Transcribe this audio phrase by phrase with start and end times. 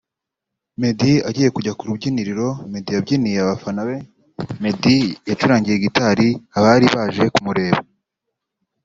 [0.81, 3.97] Meddy agiye kujya ku rubyiniro Meddy yabyiniye abafana be
[4.61, 4.97] Meddy
[5.29, 6.27] yacurangiye gitari
[6.57, 7.81] abari baje kumureba